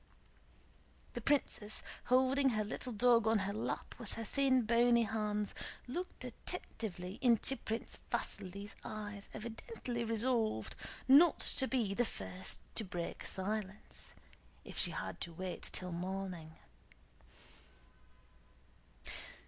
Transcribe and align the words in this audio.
The 1.13 1.21
princess, 1.21 1.83
holding 2.05 2.49
her 2.49 2.63
little 2.63 2.91
dog 2.91 3.27
on 3.27 3.37
her 3.45 3.53
lap 3.53 3.93
with 3.99 4.13
her 4.13 4.23
thin 4.23 4.63
bony 4.63 5.03
hands, 5.03 5.53
looked 5.87 6.23
attentively 6.23 7.19
into 7.21 7.55
Prince 7.55 7.99
Vasíli's 8.11 8.75
eyes 8.83 9.29
evidently 9.35 10.03
resolved 10.03 10.75
not 11.07 11.37
to 11.57 11.67
be 11.67 11.93
the 11.93 12.03
first 12.03 12.59
to 12.73 12.83
break 12.83 13.23
silence, 13.23 14.15
if 14.65 14.75
she 14.75 14.89
had 14.89 15.21
to 15.21 15.33
wait 15.35 15.69
till 15.71 15.91
morning. 15.91 16.55